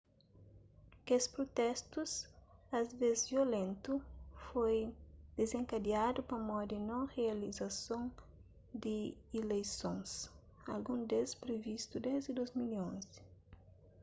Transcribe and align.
kes 1.05 1.23
prutestus 1.33 2.11
asvés 2.79 3.19
violentu 3.31 3.93
foi 4.45 4.77
dizenkadiadu 5.37 6.19
pamodi 6.31 6.77
non 6.89 7.03
rializason 7.15 8.03
di 8.83 8.97
ileisons 9.39 10.09
algun 10.73 10.99
des 11.11 11.29
privistu 11.43 11.95
desdi 12.07 12.31
2011 12.33 13.17